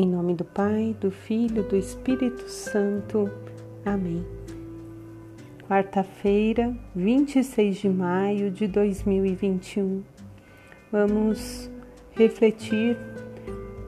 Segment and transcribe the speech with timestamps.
[0.00, 3.28] Em nome do Pai, do Filho, do Espírito Santo.
[3.84, 4.24] Amém.
[5.66, 10.04] Quarta-feira, 26 de maio de 2021.
[10.92, 11.68] Vamos
[12.12, 12.96] refletir,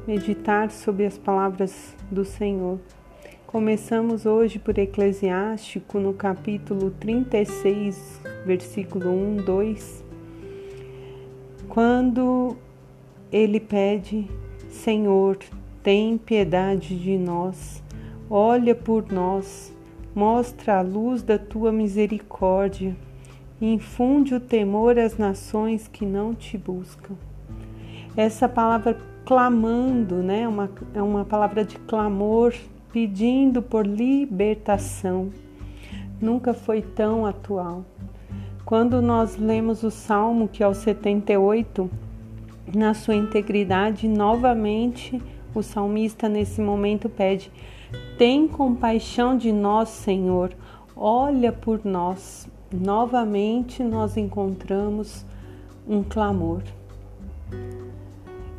[0.04, 2.80] meditar sobre as palavras do Senhor.
[3.46, 10.05] Começamos hoje por Eclesiástico, no capítulo 36, versículo 1, 2,
[11.69, 12.56] quando
[13.30, 14.28] ele pede:
[14.69, 15.38] Senhor,
[15.83, 17.83] tem piedade de nós,
[18.29, 19.75] olha por nós,
[20.15, 22.97] mostra a luz da tua misericórdia,
[23.61, 27.15] infunde o temor às nações que não te buscam.
[28.16, 32.53] Essa palavra clamando, né, uma, é uma palavra de clamor,
[32.92, 35.31] pedindo por libertação,
[36.20, 37.84] nunca foi tão atual.
[38.65, 41.91] Quando nós lemos o Salmo, que é o 78,
[42.75, 45.20] na sua integridade, novamente
[45.55, 47.51] o salmista nesse momento pede:
[48.17, 50.53] Tem compaixão de nós, Senhor,
[50.97, 52.48] olha por nós.
[52.73, 55.25] Novamente nós encontramos
[55.89, 56.62] um clamor.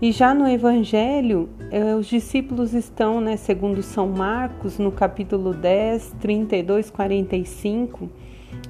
[0.01, 6.15] E já no Evangelho, eh, os discípulos estão, né, segundo São Marcos, no capítulo 10,
[6.19, 8.09] 32, 45,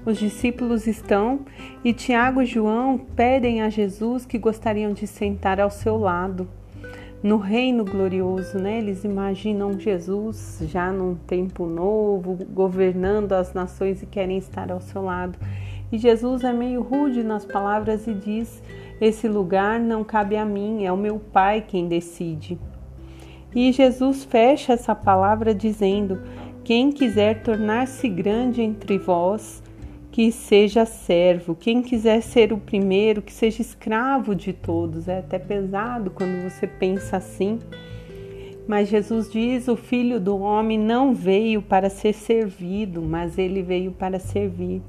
[0.05, 1.39] os discípulos estão
[1.83, 6.47] e Tiago e João pedem a Jesus que gostariam de sentar ao seu lado
[7.23, 8.79] no reino glorioso, né?
[8.79, 15.03] Eles imaginam Jesus já num tempo novo, governando as nações e querem estar ao seu
[15.03, 15.37] lado.
[15.91, 18.63] E Jesus é meio rude nas palavras e diz:
[18.99, 22.57] Esse lugar não cabe a mim, é o meu Pai quem decide.
[23.53, 26.21] E Jesus fecha essa palavra dizendo:
[26.63, 29.61] Quem quiser tornar-se grande entre vós,
[30.11, 31.55] que seja servo.
[31.55, 35.07] Quem quiser ser o primeiro, que seja escravo de todos.
[35.07, 37.59] É até pesado quando você pensa assim.
[38.67, 43.91] Mas Jesus diz: o filho do homem não veio para ser servido, mas ele veio
[43.91, 44.81] para servir.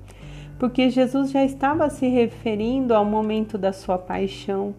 [0.59, 4.75] Porque Jesus já estava se referindo ao momento da sua paixão,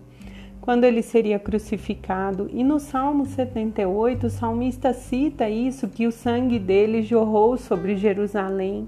[0.62, 2.50] quando ele seria crucificado.
[2.53, 8.88] E no Salmo 78, o salmista cita isso: que o sangue dele jorrou sobre Jerusalém.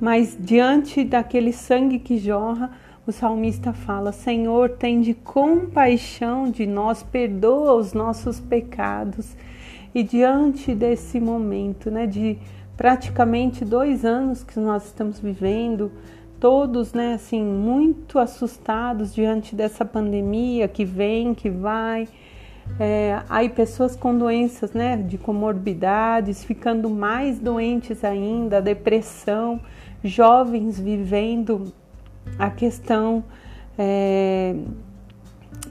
[0.00, 2.70] Mas diante daquele sangue que jorra,
[3.06, 9.36] o salmista fala: Senhor, tem de compaixão de nós, perdoa os nossos pecados.
[9.94, 12.36] E diante desse momento, né, de
[12.76, 15.92] praticamente dois anos que nós estamos vivendo,
[16.40, 22.08] todos, né, assim, muito assustados diante dessa pandemia que vem, que vai.
[22.78, 29.60] É, aí pessoas com doenças, né, de comorbidades, ficando mais doentes ainda, depressão
[30.02, 31.72] jovens vivendo
[32.38, 33.24] a questão,
[33.78, 34.54] é,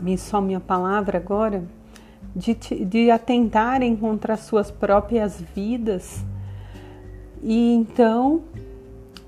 [0.01, 1.63] me some a palavra agora,
[2.35, 6.23] de, de atentarem contra suas próprias vidas.
[7.41, 8.41] E então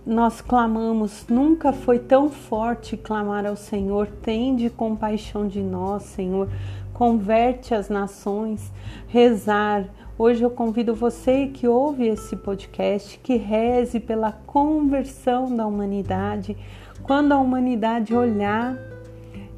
[0.06, 6.47] nós clamamos, nunca foi tão forte clamar ao Senhor, tende compaixão de nós, Senhor,
[6.95, 8.73] converte as nações,
[9.07, 9.85] rezar,
[10.17, 16.55] Hoje eu convido você que ouve esse podcast que reze pela conversão da humanidade,
[17.03, 18.78] quando a humanidade olhar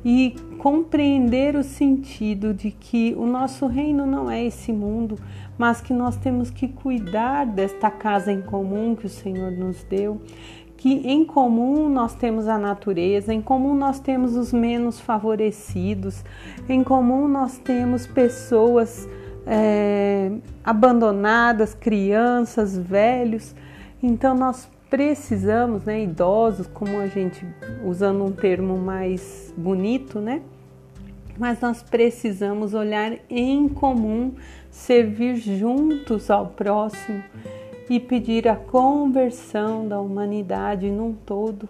[0.04, 5.20] e compreender o sentido de que o nosso reino não é esse mundo,
[5.60, 10.20] mas que nós temos que cuidar desta casa em comum que o Senhor nos deu,
[10.78, 16.24] que em comum nós temos a natureza, em comum nós temos os menos favorecidos,
[16.70, 19.10] em comum nós temos pessoas
[19.46, 20.32] é,
[20.64, 23.56] abandonadas, crianças, velhos.
[24.04, 27.44] Então nós precisamos, né, idosos, como a gente
[27.84, 30.42] usando um termo mais bonito, né?
[31.40, 34.34] Mas nós precisamos olhar em comum,
[34.70, 37.24] servir juntos ao próximo
[37.90, 41.68] e pedir a conversão da humanidade num todo.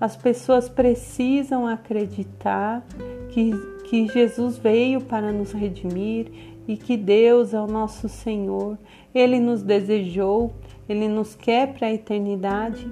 [0.00, 2.84] As pessoas precisam acreditar
[3.28, 3.52] que,
[3.88, 6.26] que Jesus veio para nos redimir
[6.66, 8.78] e que Deus é o nosso Senhor.
[9.14, 10.52] Ele nos desejou,
[10.88, 12.90] ele nos quer para a eternidade,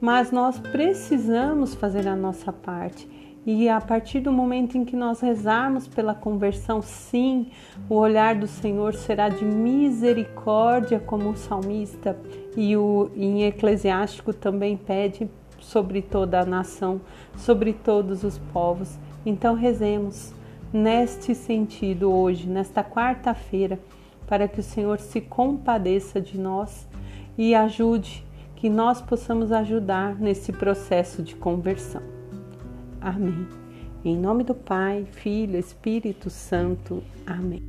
[0.00, 3.08] mas nós precisamos fazer a nossa parte.
[3.44, 7.50] E a partir do momento em que nós rezarmos pela conversão, sim,
[7.88, 12.16] o olhar do Senhor será de misericórdia, como o salmista
[12.56, 15.28] e o em Eclesiástico também pede
[15.58, 17.00] sobre toda a nação,
[17.36, 18.96] sobre todos os povos.
[19.26, 20.32] Então rezemos
[20.72, 23.78] neste sentido hoje, nesta quarta-feira,
[24.26, 26.88] para que o Senhor se compadeça de nós
[27.36, 28.24] e ajude
[28.54, 32.21] que nós possamos ajudar nesse processo de conversão.
[33.02, 33.46] Amém.
[34.04, 37.02] Em nome do Pai, Filho, Espírito Santo.
[37.26, 37.62] Amém.